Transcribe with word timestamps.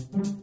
thank 0.00 0.26
you 0.26 0.39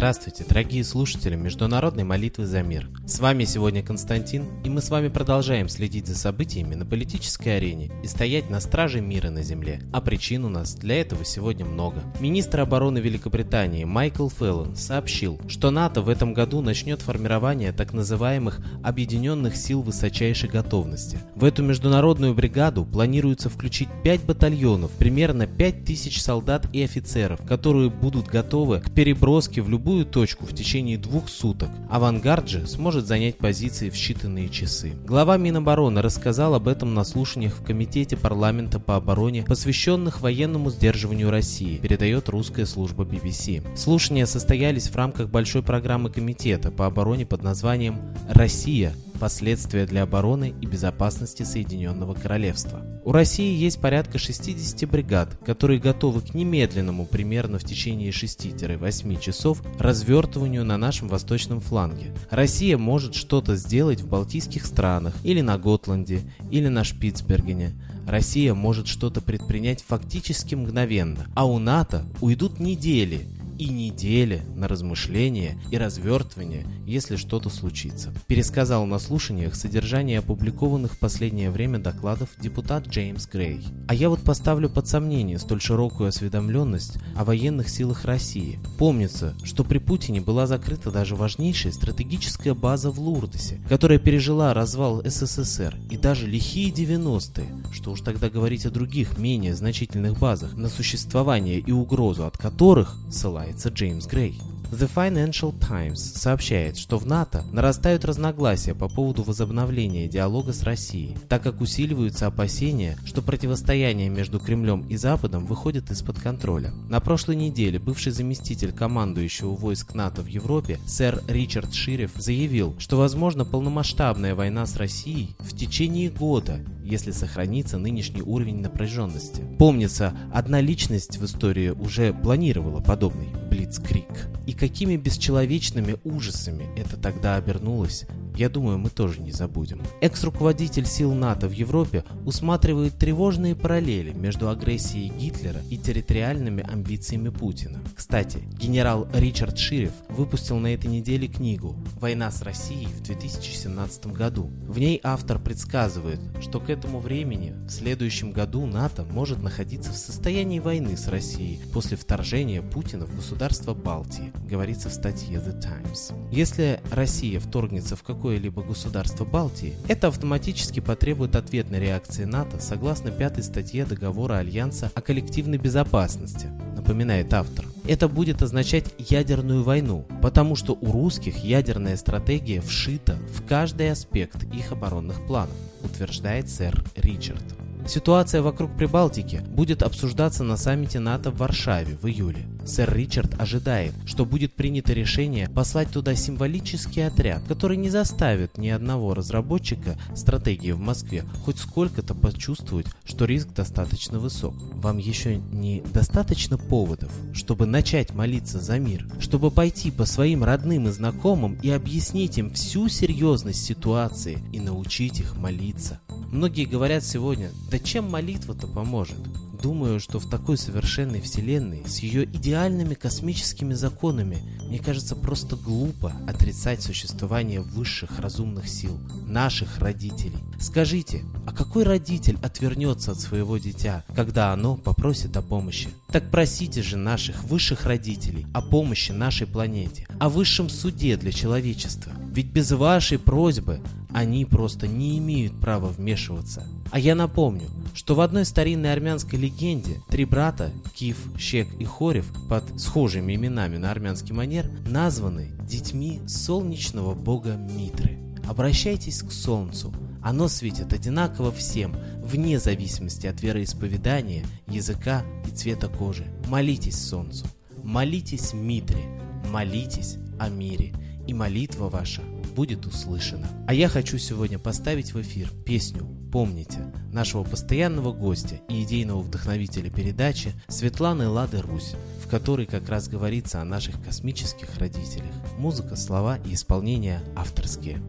Здравствуйте, 0.00 0.46
дорогие 0.48 0.82
слушатели 0.82 1.36
Международной 1.36 2.04
молитвы 2.04 2.46
за 2.46 2.62
мир. 2.62 2.88
С 3.06 3.20
вами 3.20 3.44
сегодня 3.44 3.82
Константин, 3.82 4.46
и 4.64 4.70
мы 4.70 4.80
с 4.80 4.88
вами 4.88 5.08
продолжаем 5.08 5.68
следить 5.68 6.06
за 6.06 6.16
событиями 6.16 6.74
на 6.74 6.86
политической 6.86 7.58
арене 7.58 7.90
и 8.02 8.06
стоять 8.06 8.48
на 8.48 8.60
страже 8.60 9.02
мира 9.02 9.28
на 9.28 9.42
земле. 9.42 9.82
А 9.92 10.00
причин 10.00 10.46
у 10.46 10.48
нас 10.48 10.74
для 10.74 11.02
этого 11.02 11.26
сегодня 11.26 11.66
много. 11.66 12.02
Министр 12.18 12.60
обороны 12.60 12.96
Великобритании 12.96 13.84
Майкл 13.84 14.30
Феллон 14.30 14.74
сообщил, 14.74 15.38
что 15.48 15.70
НАТО 15.70 16.00
в 16.00 16.08
этом 16.08 16.32
году 16.32 16.62
начнет 16.62 17.02
формирование 17.02 17.72
так 17.72 17.92
называемых 17.92 18.58
Объединенных 18.82 19.54
сил 19.54 19.82
высочайшей 19.82 20.48
готовности. 20.48 21.18
В 21.34 21.44
эту 21.44 21.62
международную 21.62 22.32
бригаду 22.32 22.86
планируется 22.86 23.50
включить 23.50 23.90
5 24.02 24.24
батальонов, 24.24 24.92
примерно 24.92 25.46
5000 25.46 26.22
солдат 26.22 26.66
и 26.72 26.82
офицеров, 26.82 27.44
которые 27.46 27.90
будут 27.90 28.28
готовы 28.28 28.80
к 28.80 28.90
переброске 28.94 29.60
в 29.60 29.68
любую 29.68 29.89
любую 29.90 30.06
точку 30.06 30.46
в 30.46 30.54
течение 30.54 30.96
двух 30.96 31.28
суток. 31.28 31.68
Авангард 31.90 32.48
же 32.48 32.66
сможет 32.68 33.06
занять 33.06 33.38
позиции 33.38 33.90
в 33.90 33.94
считанные 33.94 34.48
часы. 34.48 34.92
Глава 35.04 35.36
Минобороны 35.36 36.00
рассказал 36.00 36.54
об 36.54 36.68
этом 36.68 36.94
на 36.94 37.02
слушаниях 37.02 37.54
в 37.56 37.64
Комитете 37.64 38.16
парламента 38.16 38.78
по 38.78 38.94
обороне, 38.94 39.42
посвященных 39.42 40.20
военному 40.20 40.70
сдерживанию 40.70 41.30
России, 41.30 41.78
передает 41.78 42.28
русская 42.28 42.66
служба 42.66 43.02
BBC. 43.02 43.76
Слушания 43.76 44.26
состоялись 44.26 44.88
в 44.88 44.94
рамках 44.94 45.28
большой 45.28 45.64
программы 45.64 46.08
Комитета 46.08 46.70
по 46.70 46.86
обороне 46.86 47.26
под 47.26 47.42
названием 47.42 47.98
«Россия 48.28 48.94
Последствия 49.20 49.84
для 49.84 50.04
обороны 50.04 50.54
и 50.62 50.66
безопасности 50.66 51.42
Соединенного 51.42 52.14
Королевства. 52.14 52.80
У 53.04 53.12
России 53.12 53.54
есть 53.54 53.78
порядка 53.78 54.18
60 54.18 54.88
бригад, 54.88 55.36
которые 55.44 55.78
готовы 55.78 56.22
к 56.22 56.32
немедленному 56.32 57.04
примерно 57.04 57.58
в 57.58 57.64
течение 57.64 58.12
6-8 58.12 59.20
часов 59.20 59.62
развертыванию 59.78 60.64
на 60.64 60.78
нашем 60.78 61.08
восточном 61.08 61.60
фланге. 61.60 62.14
Россия 62.30 62.78
может 62.78 63.14
что-то 63.14 63.56
сделать 63.56 64.00
в 64.00 64.08
Балтийских 64.08 64.64
странах, 64.64 65.14
или 65.22 65.42
на 65.42 65.58
Готланде, 65.58 66.22
или 66.50 66.68
на 66.68 66.82
Шпицбергене. 66.82 67.72
Россия 68.06 68.54
может 68.54 68.86
что-то 68.86 69.20
предпринять 69.20 69.84
фактически 69.86 70.54
мгновенно, 70.54 71.26
а 71.34 71.44
у 71.44 71.58
НАТО 71.58 72.06
уйдут 72.22 72.58
недели– 72.58 73.28
и 73.60 73.68
недели 73.68 74.42
на 74.56 74.68
размышления 74.68 75.60
и 75.70 75.76
развертывание, 75.76 76.66
если 76.86 77.16
что-то 77.16 77.50
случится. 77.50 78.10
Пересказал 78.26 78.86
на 78.86 78.98
слушаниях 78.98 79.54
содержание 79.54 80.20
опубликованных 80.20 80.94
в 80.94 80.98
последнее 80.98 81.50
время 81.50 81.78
докладов 81.78 82.30
депутат 82.40 82.88
Джеймс 82.88 83.26
Грей. 83.26 83.62
А 83.86 83.92
я 83.92 84.08
вот 84.08 84.22
поставлю 84.22 84.70
под 84.70 84.88
сомнение 84.88 85.38
столь 85.38 85.60
широкую 85.60 86.08
осведомленность 86.08 86.94
о 87.14 87.24
военных 87.26 87.68
силах 87.68 88.06
России. 88.06 88.58
Помнится, 88.78 89.34
что 89.44 89.62
при 89.62 89.76
Путине 89.76 90.22
была 90.22 90.46
закрыта 90.46 90.90
даже 90.90 91.14
важнейшая 91.14 91.74
стратегическая 91.74 92.54
база 92.54 92.90
в 92.90 92.98
Лурдосе, 92.98 93.60
которая 93.68 93.98
пережила 93.98 94.54
развал 94.54 95.02
СССР 95.04 95.76
и 95.90 95.98
даже 95.98 96.26
лихие 96.26 96.70
90-е, 96.70 97.72
что 97.72 97.90
уж 97.90 98.00
тогда 98.00 98.30
говорить 98.30 98.64
о 98.64 98.70
других, 98.70 99.18
менее 99.18 99.54
значительных 99.54 100.18
базах, 100.18 100.54
на 100.54 100.70
существование 100.70 101.58
и 101.58 101.72
угрозу 101.72 102.24
от 102.24 102.38
которых, 102.38 102.96
ссылаясь 103.10 103.49
ссылается 103.50 103.68
Джеймс 103.68 104.06
Грей. 104.06 104.40
The 104.70 104.88
Financial 104.94 105.52
Times 105.58 105.98
сообщает, 105.98 106.76
что 106.76 106.96
в 106.96 107.04
НАТО 107.04 107.44
нарастают 107.50 108.04
разногласия 108.04 108.72
по 108.72 108.88
поводу 108.88 109.24
возобновления 109.24 110.06
диалога 110.06 110.52
с 110.52 110.62
Россией, 110.62 111.16
так 111.28 111.42
как 111.42 111.60
усиливаются 111.60 112.28
опасения, 112.28 112.96
что 113.04 113.20
противостояние 113.20 114.08
между 114.08 114.38
Кремлем 114.38 114.86
и 114.88 114.96
Западом 114.96 115.44
выходит 115.44 115.90
из-под 115.90 116.20
контроля. 116.20 116.70
На 116.88 117.00
прошлой 117.00 117.34
неделе 117.34 117.80
бывший 117.80 118.12
заместитель 118.12 118.70
командующего 118.70 119.56
войск 119.56 119.94
НАТО 119.94 120.22
в 120.22 120.26
Европе 120.26 120.78
сэр 120.86 121.20
Ричард 121.26 121.74
Ширев 121.74 122.12
заявил, 122.14 122.76
что 122.78 122.96
возможно 122.96 123.44
полномасштабная 123.44 124.36
война 124.36 124.66
с 124.66 124.76
Россией 124.76 125.34
в 125.40 125.56
течение 125.56 126.10
года, 126.10 126.60
если 126.84 127.10
сохранится 127.10 127.76
нынешний 127.76 128.22
уровень 128.22 128.60
напряженности. 128.60 129.42
Помнится, 129.58 130.14
одна 130.32 130.60
личность 130.60 131.18
в 131.18 131.24
истории 131.24 131.70
уже 131.70 132.12
планировала 132.12 132.80
подобный 132.80 133.39
Блицкрик. 133.50 134.28
И 134.46 134.52
какими 134.52 134.96
бесчеловечными 134.96 135.96
ужасами 136.04 136.68
это 136.76 136.96
тогда 136.96 137.36
обернулось, 137.36 138.06
я 138.36 138.48
думаю, 138.48 138.78
мы 138.78 138.90
тоже 138.90 139.20
не 139.20 139.32
забудем. 139.32 139.82
Экс-руководитель 140.00 140.86
сил 140.86 141.12
НАТО 141.12 141.48
в 141.48 141.52
Европе 141.52 142.04
усматривает 142.24 142.96
тревожные 142.96 143.54
параллели 143.54 144.12
между 144.12 144.48
агрессией 144.48 145.10
Гитлера 145.10 145.60
и 145.68 145.76
территориальными 145.76 146.62
амбициями 146.62 147.28
Путина. 147.28 147.80
Кстати, 147.94 148.38
генерал 148.52 149.08
Ричард 149.12 149.58
Ширев 149.58 149.92
выпустил 150.08 150.58
на 150.58 150.72
этой 150.72 150.86
неделе 150.86 151.26
книгу 151.26 151.76
«Война 152.00 152.30
с 152.30 152.42
Россией 152.42 152.86
в 152.86 153.02
2017 153.02 154.06
году». 154.06 154.50
В 154.68 154.78
ней 154.78 155.00
автор 155.02 155.38
предсказывает, 155.38 156.20
что 156.40 156.60
к 156.60 156.70
этому 156.70 157.00
времени 157.00 157.54
в 157.66 157.70
следующем 157.70 158.32
году 158.32 158.64
НАТО 158.64 159.04
может 159.04 159.42
находиться 159.42 159.92
в 159.92 159.96
состоянии 159.96 160.60
войны 160.60 160.96
с 160.96 161.08
Россией 161.08 161.60
после 161.72 161.96
вторжения 161.96 162.62
Путина 162.62 163.06
в 163.06 163.14
государство 163.14 163.39
Балтии, 163.40 164.32
говорится 164.50 164.90
в 164.90 164.92
статье 164.92 165.38
The 165.38 165.58
Times. 165.62 166.12
Если 166.30 166.78
Россия 166.92 167.40
вторгнется 167.40 167.96
в 167.96 168.02
какое-либо 168.02 168.62
государство 168.62 169.24
Балтии, 169.24 169.76
это 169.88 170.08
автоматически 170.08 170.80
потребует 170.80 171.34
ответной 171.36 171.80
реакции 171.80 172.24
НАТО 172.24 172.60
согласно 172.60 173.10
пятой 173.10 173.42
статье 173.42 173.86
договора 173.86 174.34
Альянса 174.34 174.92
о 174.94 175.00
коллективной 175.00 175.56
безопасности, 175.56 176.48
напоминает 176.76 177.32
автор. 177.32 177.64
Это 177.88 178.08
будет 178.08 178.42
означать 178.42 178.94
ядерную 178.98 179.62
войну, 179.62 180.06
потому 180.20 180.54
что 180.54 180.76
у 180.78 180.92
русских 180.92 181.38
ядерная 181.38 181.96
стратегия 181.96 182.60
вшита 182.60 183.16
в 183.34 183.46
каждый 183.46 183.90
аспект 183.90 184.44
их 184.52 184.70
оборонных 184.70 185.26
планов, 185.26 185.56
утверждает 185.82 186.50
сэр 186.50 186.84
Ричард. 186.94 187.42
Ситуация 187.86 188.42
вокруг 188.42 188.76
Прибалтики 188.76 189.42
будет 189.48 189.82
обсуждаться 189.82 190.44
на 190.44 190.58
саммите 190.58 191.00
НАТО 191.00 191.30
в 191.30 191.38
Варшаве 191.38 191.96
в 191.96 192.06
июле. 192.06 192.44
Сэр 192.64 192.94
Ричард 192.94 193.40
ожидает, 193.40 193.94
что 194.06 194.24
будет 194.24 194.54
принято 194.54 194.92
решение 194.92 195.48
послать 195.48 195.90
туда 195.90 196.14
символический 196.14 197.06
отряд, 197.06 197.42
который 197.48 197.76
не 197.76 197.90
заставит 197.90 198.58
ни 198.58 198.68
одного 198.68 199.14
разработчика 199.14 199.98
стратегии 200.14 200.72
в 200.72 200.80
Москве 200.80 201.24
хоть 201.44 201.58
сколько-то 201.58 202.14
почувствовать, 202.14 202.86
что 203.04 203.24
риск 203.24 203.48
достаточно 203.54 204.18
высок. 204.18 204.54
Вам 204.74 204.98
еще 204.98 205.36
не 205.36 205.82
достаточно 205.92 206.58
поводов, 206.58 207.12
чтобы 207.32 207.66
начать 207.66 208.14
молиться 208.14 208.60
за 208.60 208.78
мир, 208.78 209.06
чтобы 209.18 209.50
пойти 209.50 209.90
по 209.90 210.04
своим 210.04 210.44
родным 210.44 210.88
и 210.88 210.92
знакомым 210.92 211.58
и 211.62 211.70
объяснить 211.70 212.38
им 212.38 212.52
всю 212.52 212.88
серьезность 212.88 213.64
ситуации 213.64 214.38
и 214.52 214.60
научить 214.60 215.20
их 215.20 215.36
молиться. 215.36 216.00
Многие 216.30 216.64
говорят 216.64 217.04
сегодня, 217.04 217.50
да 217.70 217.78
чем 217.78 218.10
молитва-то 218.10 218.66
поможет? 218.66 219.18
Думаю, 219.62 220.00
что 220.00 220.18
в 220.18 220.28
такой 220.28 220.56
совершенной 220.56 221.20
вселенной 221.20 221.84
с 221.86 221.98
ее 221.98 222.24
идеальными 222.24 222.94
космическими 222.94 223.74
законами, 223.74 224.38
мне 224.66 224.78
кажется 224.78 225.14
просто 225.14 225.56
глупо 225.56 226.14
отрицать 226.26 226.82
существование 226.82 227.60
высших 227.60 228.18
разумных 228.18 228.68
сил, 228.68 228.98
наших 229.26 229.78
родителей. 229.78 230.38
Скажите, 230.58 231.24
а 231.46 231.52
какой 231.52 231.84
родитель 231.84 232.38
отвернется 232.42 233.12
от 233.12 233.20
своего 233.20 233.58
дитя, 233.58 234.04
когда 234.14 234.52
оно 234.52 234.76
попросит 234.76 235.36
о 235.36 235.42
помощи? 235.42 235.88
Так 236.08 236.30
просите 236.30 236.82
же 236.82 236.96
наших 236.96 237.44
высших 237.44 237.84
родителей 237.84 238.46
о 238.54 238.62
помощи 238.62 239.12
нашей 239.12 239.46
планете, 239.46 240.06
о 240.18 240.30
высшем 240.30 240.70
суде 240.70 241.16
для 241.16 241.32
человечества. 241.32 242.12
Ведь 242.32 242.46
без 242.46 242.70
вашей 242.72 243.18
просьбы 243.18 243.80
они 244.12 244.44
просто 244.44 244.86
не 244.88 245.18
имеют 245.18 245.58
права 245.60 245.88
вмешиваться. 245.88 246.66
А 246.90 246.98
я 246.98 247.14
напомню, 247.14 247.68
что 247.94 248.14
в 248.14 248.20
одной 248.20 248.44
старинной 248.44 248.92
армянской 248.92 249.38
легенде 249.38 250.00
три 250.08 250.24
брата, 250.24 250.72
Киф, 250.94 251.18
Щек 251.38 251.68
и 251.78 251.84
Хорев, 251.84 252.32
под 252.48 252.64
схожими 252.80 253.34
именами 253.34 253.76
на 253.76 253.90
армянский 253.90 254.34
манер, 254.34 254.70
названы 254.86 255.52
детьми 255.68 256.20
солнечного 256.26 257.14
бога 257.14 257.54
Митры. 257.56 258.18
Обращайтесь 258.48 259.22
к 259.22 259.30
солнцу, 259.30 259.92
оно 260.22 260.48
светит 260.48 260.92
одинаково 260.92 261.52
всем, 261.52 261.94
вне 262.22 262.58
зависимости 262.58 263.26
от 263.26 263.40
вероисповедания, 263.42 264.44
языка 264.66 265.22
и 265.46 265.50
цвета 265.54 265.88
кожи. 265.88 266.26
Молитесь 266.48 267.00
солнцу, 267.00 267.46
молитесь 267.84 268.52
Митре, 268.52 269.04
молитесь 269.50 270.16
о 270.38 270.48
мире, 270.48 270.92
и 271.26 271.34
молитва 271.34 271.88
ваша 271.88 272.22
будет 272.50 272.86
услышана. 272.86 273.48
А 273.66 273.74
я 273.74 273.88
хочу 273.88 274.18
сегодня 274.18 274.58
поставить 274.58 275.14
в 275.14 275.20
эфир 275.20 275.50
песню 275.64 276.20
вспомните 276.30 276.78
нашего 277.12 277.42
постоянного 277.42 278.12
гостя 278.12 278.60
и 278.68 278.84
идейного 278.84 279.20
вдохновителя 279.20 279.90
передачи 279.90 280.52
Светланы 280.68 281.28
Лады 281.28 281.60
Русь, 281.60 281.94
в 282.24 282.28
которой 282.28 282.66
как 282.66 282.88
раз 282.88 283.08
говорится 283.08 283.60
о 283.60 283.64
наших 283.64 284.00
космических 284.00 284.78
родителях. 284.78 285.34
Музыка, 285.58 285.96
слова 285.96 286.38
и 286.46 286.54
исполнение 286.54 287.20
авторские. 287.34 288.00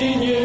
едине 0.00 0.41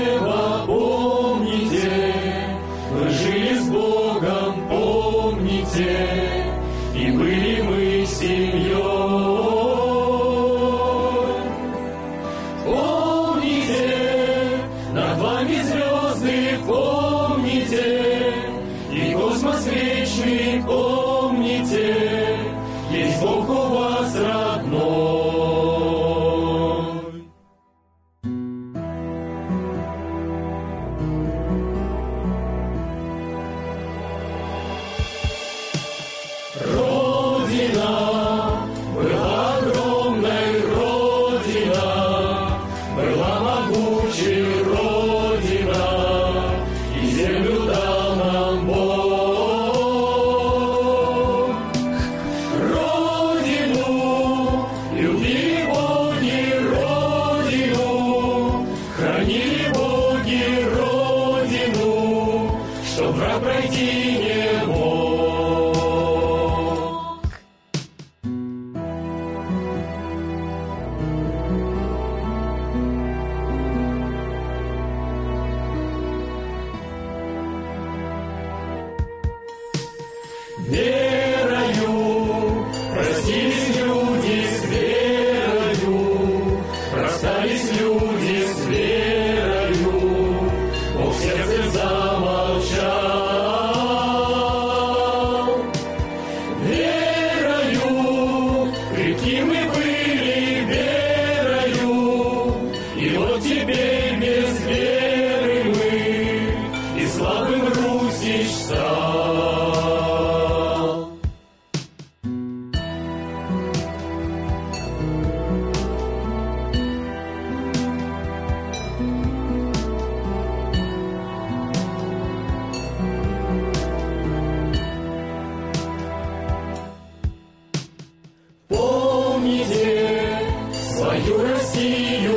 you 131.27 131.38
will 131.38 131.59
see 131.59 132.37